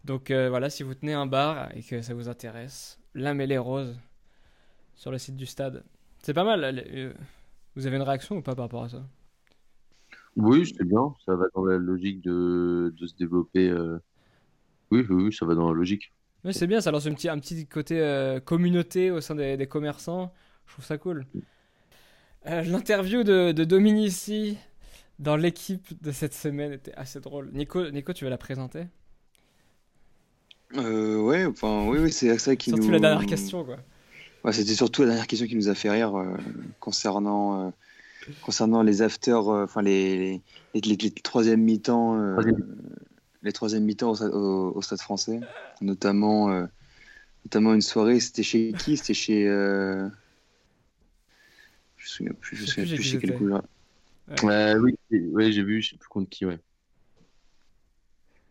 [0.05, 3.59] Donc euh, voilà, si vous tenez un bar et que ça vous intéresse, la mêlée
[3.59, 3.99] rose
[4.95, 5.85] sur le site du stade.
[6.23, 7.15] C'est pas mal.
[7.75, 9.05] Vous avez une réaction ou pas par rapport à ça?
[10.37, 11.15] Oui, c'est bien.
[11.25, 13.69] Ça va dans la logique de, de se développer.
[13.69, 13.99] Euh.
[14.91, 16.13] Oui, oui, ça va dans la logique.
[16.45, 16.81] Oui, c'est bien.
[16.81, 20.33] Ça lance un petit, un petit côté euh, communauté au sein des, des, commerçants.
[20.67, 21.27] Je trouve ça cool.
[22.47, 24.57] Euh, l'interview de, de Dominici
[25.19, 27.51] dans l'équipe de cette semaine était assez drôle.
[27.53, 28.85] Nico, Nico tu vas la présenter?
[30.75, 33.77] Euh, ouais, enfin, oui, oui, c'est ça qui surtout la dernière question, quoi.
[34.45, 36.13] Ouais, c'était surtout la dernière question qui nous a fait rire
[36.81, 37.73] concernant
[38.43, 40.41] concernant les afters, euh, enfin les,
[40.75, 42.37] les, les, troisième mi-temps, euh,
[43.43, 45.41] les troisième mi-temps au, au, Stade Français,
[45.81, 46.67] notamment, euh,
[47.45, 48.21] notamment une soirée.
[48.21, 48.97] C'était chez qui?
[48.97, 49.45] C'était chez.
[52.07, 52.57] Je me souviens plus.
[52.57, 53.51] Je me souviens plus, chez quel coup
[54.79, 55.83] oui, ouais, j'ai vu.
[55.83, 56.45] Je sais plus contre qui.
[56.45, 56.59] Ouais.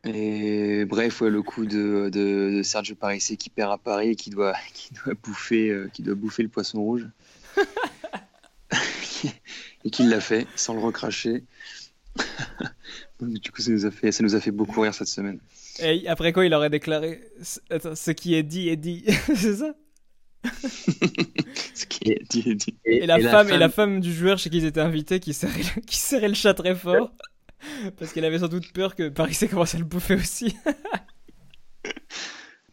[0.05, 4.15] Et bref, ouais, le coup de, de, de Sergio Parissé qui perd à Paris et
[4.15, 7.07] qui doit, qui doit, bouffer, qui doit bouffer le poisson rouge.
[9.85, 11.43] et qu'il l'a fait sans le recracher.
[13.21, 15.39] du coup, ça nous, a fait, ça nous a fait beaucoup rire cette semaine.
[15.79, 17.21] Et après quoi, il aurait déclaré
[17.69, 19.05] Attends, ce qui est dit est dit.
[19.35, 19.75] C'est ça?
[22.85, 25.61] Et, la, femme, et la femme du joueur chez qui ils étaient invités qui serrait,
[25.87, 27.11] qui serrait le chat très fort.
[27.97, 30.55] parce qu'elle avait sans doute peur que Paris commence à le bouffer aussi.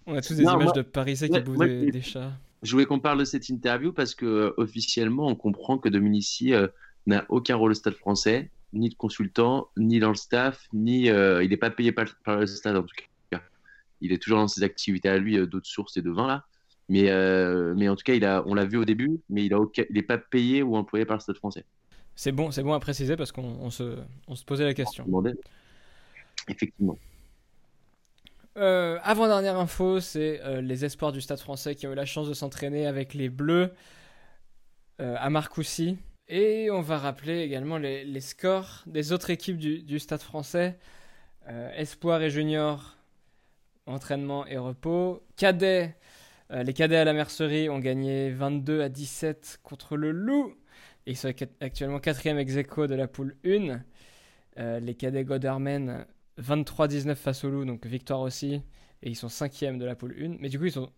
[0.06, 2.32] On a tous des images de Paris qui bouffe des, chats.
[2.62, 6.52] Je voulais qu'on parle de cette interview parce que euh, officiellement, on comprend que Dominici
[6.52, 6.68] euh,
[7.06, 11.42] n'a aucun rôle au stade français, ni de consultant, ni dans le staff, ni euh,
[11.42, 13.40] il n'est pas payé par, le stade en tout cas.
[14.00, 16.44] Il est toujours dans ses activités à lui, euh, d'autres sources et de vin là.
[16.88, 19.56] Mais, euh, mais en tout cas, il a, on l'a vu au début, mais il
[19.90, 21.64] n'est pas payé ou employé par le stade français.
[22.14, 25.06] C'est bon, c'est bon à préciser parce qu'on se, on se posait la question.
[26.48, 26.98] Effectivement.
[28.54, 32.86] Avant-dernière info, c'est les espoirs du stade français qui ont eu la chance de s'entraîner
[32.86, 33.70] avec les Bleus
[34.98, 35.96] à Marcoussis.
[36.28, 40.78] Et on va rappeler également les, scores des autres équipes du, Stade français.
[41.48, 42.96] Euh, Espoir et Junior,
[43.86, 45.22] entraînement et repos.
[45.36, 45.92] Cadets, euh,
[46.52, 50.54] les cadets à la mercerie ont gagné 22 à 17 contre le Loup.
[51.06, 53.80] ils sont actuellement quatrième ex aequo de la poule 1.
[54.58, 56.04] Euh, les cadets Godermen,
[56.40, 58.62] 23-19 face au Loup, donc victoire aussi.
[59.02, 60.36] Et ils sont cinquième de la poule 1.
[60.40, 60.90] Mais du coup, ils sont...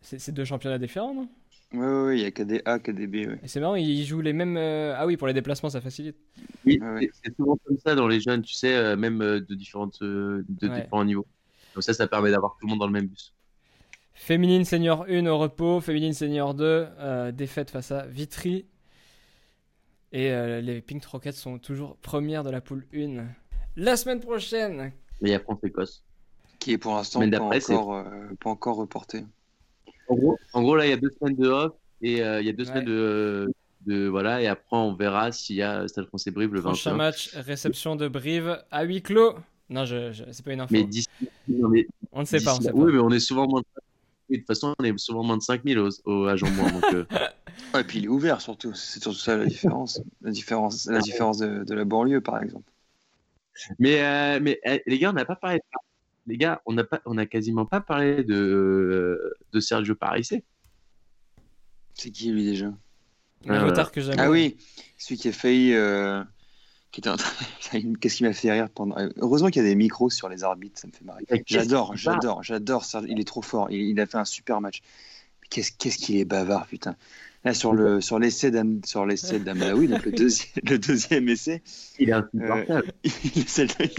[0.00, 1.28] C'est deux championnats différents, non?
[1.72, 3.26] Oui, il y a KDA, KDB.
[3.26, 3.40] Ouais.
[3.42, 4.56] Et c'est marrant, ils jouent les mêmes.
[4.56, 6.16] Euh, ah oui, pour les déplacements, ça facilite.
[6.64, 6.80] Oui,
[7.22, 10.44] c'est souvent comme ça dans les jeunes, tu sais, euh, même euh, de, différentes, de
[10.60, 11.26] différents niveaux.
[11.74, 13.34] Comme ça, ça permet d'avoir tout le monde dans le même bus.
[14.18, 18.66] Féminine senior 1 au repos, féminine senior 2, défaite face à Vitry.
[20.12, 23.24] Et les Pink Rockets sont toujours premières de la poule 1.
[23.76, 24.92] La semaine prochaine.
[25.20, 26.02] Mais il y a France-Écosse.
[26.58, 28.04] Qui est pour l'instant pas, encore,
[28.40, 29.24] pas encore reporté.
[30.52, 32.52] En gros, là, il y a deux semaines de off et euh, il y a
[32.52, 33.52] deux semaines de,
[33.86, 36.72] de, Voilà, et après, on verra s'il y a Stade français Brive le 21.
[36.72, 39.34] Prochain match, réception de Brive à huis clos.
[39.70, 40.74] Non, je, je c'est pas une info.
[40.74, 42.78] Mais, on ne sait pas, on sait pas.
[42.78, 43.66] Oui, mais on est souvent moins de...
[44.36, 47.04] de toute façon, on est souvent moins de 5000 au, au, à Jean Donc, euh...
[47.78, 48.74] et puis il est ouvert surtout.
[48.74, 50.00] C'est surtout ça la différence.
[50.22, 52.70] La différence, la différence de, de la banlieue, par exemple.
[53.78, 55.62] Mais, euh, mais eh, les gars, on n'a pas parlé de
[56.28, 60.44] les gars, on n'a pas, on a quasiment pas parlé de, de Sergio Parissé.
[61.94, 62.70] C'est qui lui déjà?
[63.46, 64.20] Un retard que jamais.
[64.20, 64.58] Ah oui,
[64.98, 65.74] celui qui a failli.
[66.90, 67.10] Qui était
[68.00, 68.96] Qu'est-ce qui m'a fait rire pendant.
[69.16, 71.24] Heureusement qu'il y a des micros sur les arbitres, ça me fait marrer.
[71.46, 72.84] J'adore, j'adore, j'adore.
[73.06, 73.70] Il est trop fort.
[73.70, 74.82] Il, a fait un super match.
[75.50, 76.96] Qu'est-ce qu'il est bavard, putain.
[77.44, 78.50] Là, sur le sur l'essai
[78.84, 81.62] sur l'essai donc le deuxième le deuxième essai,
[81.98, 82.88] il est insupportable.
[82.88, 82.90] Euh,
[83.34, 83.42] il,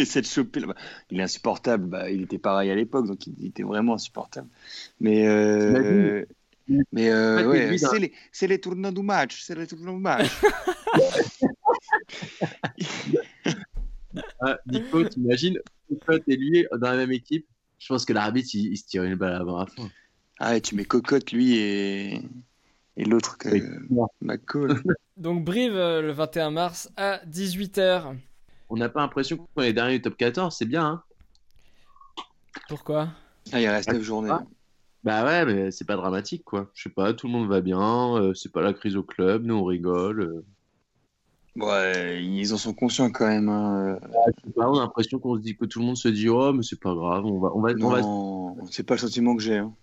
[0.02, 0.62] essaie, de choper.
[1.10, 1.86] Il est insupportable.
[1.86, 4.50] Bah, il était pareil à l'époque, donc il, était vraiment insupportable.
[5.00, 6.26] Mais euh,
[6.92, 8.14] mais euh, ouais, c'est les
[8.48, 10.30] les tournois du match, c'est les tournois du match.
[14.42, 17.48] ah, Nico, t'imagines, Cocotte et lui dans la même équipe.
[17.78, 19.90] Je pense que l'arbitre, il, se tire une balle avant la fin.
[20.40, 22.22] Ah, et tu mets Cocotte, lui, et,
[22.98, 23.50] et l'autre, que...
[24.22, 24.82] McCall.
[25.18, 28.16] Donc, Brive, euh, le 21 mars à 18h.
[28.70, 30.86] On n'a pas l'impression qu'on est dernier du top 14, c'est bien.
[30.86, 31.04] Hein
[32.68, 33.10] Pourquoi?
[33.52, 34.32] Ah, il reste 9 journées.
[35.04, 36.70] Bah ouais, mais c'est pas dramatique, quoi.
[36.74, 39.46] Je sais pas, tout le monde va bien, euh, c'est pas la crise au club,
[39.46, 40.22] nous on rigole.
[40.22, 40.46] Euh.
[41.60, 43.50] Ouais, ils en sont conscients quand même.
[43.50, 44.00] Hein.
[44.56, 46.80] on a l'impression qu'on se dit que tout le monde se dit oh mais c'est
[46.80, 49.58] pas grave, on va, on va, non, c'est pas le sentiment que j'ai.
[49.58, 49.74] Hein.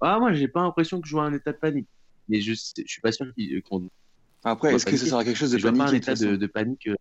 [0.00, 1.88] Ah moi j'ai pas l'impression que je vois un état de panique,
[2.28, 3.26] mais je, je suis pas sûr
[3.68, 3.88] qu'on.
[4.44, 6.88] Après, est-ce que ça sera quelque chose de panique pas un état de, panique.
[6.88, 6.96] Euh.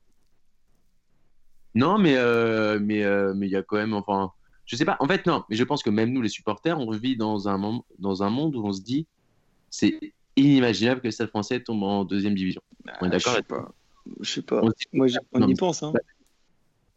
[1.75, 2.15] Non, mais
[2.79, 3.03] mais
[3.35, 4.31] mais il y a quand même enfin
[4.65, 4.97] je sais pas.
[4.99, 5.43] En fait, non.
[5.49, 8.55] Mais je pense que même nous, les supporters, on vit dans un, dans un monde
[8.55, 9.05] où on se dit
[9.69, 9.99] c'est
[10.35, 12.61] inimaginable que le Stade français tombe en deuxième division.
[12.85, 13.35] Bah, on est d'accord
[14.19, 14.61] Je sais pas.
[14.61, 14.97] Je sais pas.
[14.97, 15.83] Moi, on y pense.
[15.83, 15.93] Hein.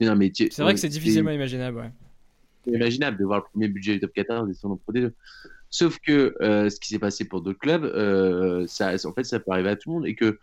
[0.01, 1.79] c'est vrai que c'est difficilement imaginable.
[1.79, 1.93] Ouais.
[2.65, 5.13] C'est imaginable de voir le premier budget du top 14 descendre en Pro D2.
[5.71, 9.41] Sauf que euh, ce qui s'est passé pour d'autres clubs, euh, ça, en fait, ça
[9.41, 10.07] peut arriver à tout le monde.
[10.07, 10.39] Et que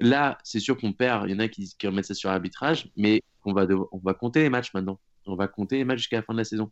[0.00, 1.28] là, c'est sûr qu'on perd.
[1.28, 4.14] Il y en a qui, qui remettent ça sur l'arbitrage, mais on va, on va
[4.14, 6.70] compter les matchs maintenant on va compter les matchs jusqu'à la fin de la saison.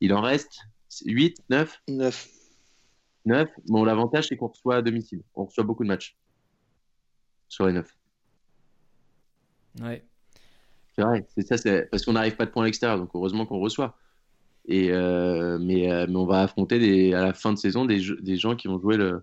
[0.00, 0.60] Il en reste
[1.04, 2.28] 8, 9 9.
[3.24, 3.50] 9.
[3.66, 5.22] Bon, l'avantage, c'est qu'on reçoit à domicile.
[5.34, 6.16] On reçoit beaucoup de matchs
[7.48, 7.96] sur les 9.
[9.82, 10.04] Ouais.
[10.94, 13.44] C'est vrai, c'est ça, c'est parce qu'on n'arrive pas de points à l'extérieur, donc heureusement
[13.44, 13.96] qu'on reçoit.
[14.66, 18.00] Et euh, mais, euh, mais, on va affronter des, à la fin de saison des,
[18.20, 19.22] des gens qui vont jouer le.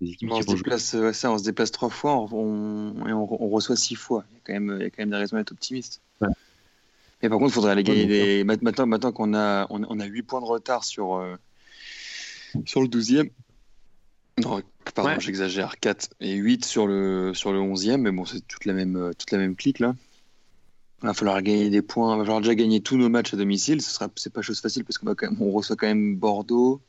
[0.00, 3.26] Des équipes on, se déplace, ouais, ça, on se déplace trois fois on, et on,
[3.48, 4.24] reçoit six fois.
[4.30, 6.00] Il y, a quand même, il y a quand même des raisons d'être optimiste.
[6.22, 6.28] Ouais.
[7.22, 8.44] Mais par contre, il faudrait aller gagner des.
[8.44, 11.36] Maintenant, maintenant qu'on a, on, a 8 points de retard sur, euh,
[12.64, 13.30] sur le 12e.
[14.44, 14.62] Non,
[14.94, 15.78] pardon, j'exagère.
[15.78, 19.30] 4 et 8 sur le, sur le 11e, mais bon, c'est toute la même, toute
[19.30, 19.94] la même clique là.
[21.02, 22.14] Il va falloir gagner des points.
[22.14, 23.80] Il va falloir déjà gagner tous nos matchs à domicile.
[23.80, 26.82] Ce sera, c'est pas chose facile parce qu'on on reçoit quand même Bordeaux,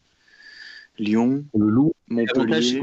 [0.98, 2.82] Lyon, le Loup, Montpellier.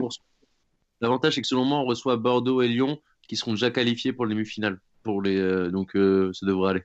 [1.02, 4.24] L'avantage, c'est que selon moi, on reçoit Bordeaux et Lyon qui seront déjà qualifiés pour
[4.24, 4.80] les demi-finales.
[5.02, 6.84] Pour les, euh, donc, euh, ça devrait aller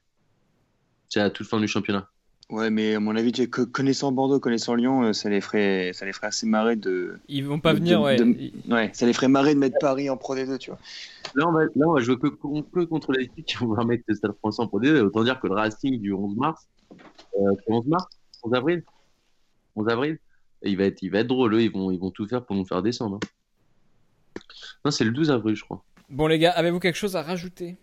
[1.14, 2.10] c'est à toute fin du championnat.
[2.54, 6.14] Ouais, mais à mon avis, connaissant Bordeaux, connaissant Lyon, euh, ça les ferait, ça les
[6.14, 7.18] ferait assez marrer de.
[7.28, 8.22] Ils vont pas venir, ouais.
[8.70, 8.92] ouais.
[8.94, 10.78] Ça les ferait marrer de mettre Paris en Pro D2, tu vois.
[11.34, 14.04] Là, on va, là, on va jouer que, que contre les équipes qui vont mettre
[14.06, 15.00] le Stade Français en Pro D2.
[15.00, 16.68] Autant dire que le Racing du 11 mars,
[17.40, 18.06] euh, 11 mars,
[18.44, 18.84] 11 avril,
[19.76, 20.20] 11 avril,
[20.62, 21.60] il va être, il va être drôle.
[21.60, 23.18] Ils vont, ils vont tout faire pour nous faire descendre.
[23.20, 24.40] Hein.
[24.86, 25.84] Non, c'est le 12 avril, je crois.
[26.08, 27.78] Bon, les gars, avez-vous quelque chose à rajouter?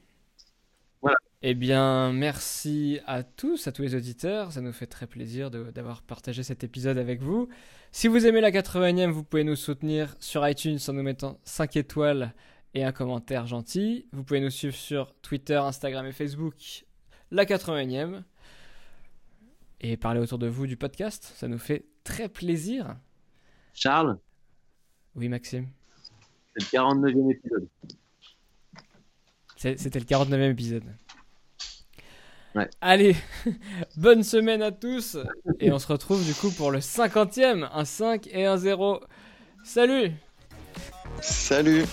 [1.02, 1.16] Voilà.
[1.42, 4.52] Eh bien, merci à tous, à tous les auditeurs.
[4.52, 7.48] Ça nous fait très plaisir d'avoir partagé cet épisode avec vous.
[7.92, 11.76] Si vous aimez la 80e, vous pouvez nous soutenir sur iTunes en nous mettant 5
[11.76, 12.34] étoiles
[12.74, 14.06] et un commentaire gentil.
[14.12, 16.84] Vous pouvez nous suivre sur Twitter, Instagram et Facebook,
[17.30, 18.22] la 80e.
[19.80, 21.32] Et parler autour de vous du podcast.
[21.36, 22.96] Ça nous fait très plaisir.
[23.72, 24.18] Charles
[25.14, 25.68] Oui, Maxime.
[26.54, 27.68] C'est le 49e épisode.
[29.60, 30.84] C'était le 49e épisode.
[32.80, 33.14] Allez,
[33.98, 35.18] bonne semaine à tous.
[35.60, 37.68] Et on se retrouve du coup pour le 50e.
[37.70, 39.00] Un 5 et un 0.
[39.62, 40.12] Salut
[41.20, 41.84] Salut